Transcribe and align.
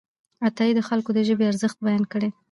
عطايي 0.47 0.71
د 0.75 0.79
خلکو 0.89 1.09
د 1.13 1.19
ژبې 1.27 1.45
ارزښت 1.51 1.77
بیان 1.85 2.03
کړی 2.11 2.29
دی. 2.33 2.37